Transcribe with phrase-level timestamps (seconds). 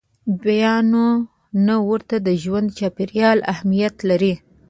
[0.43, 1.05] بیا نو
[1.65, 4.33] نه ورته د ژوند چاپېریال اهمیت لري.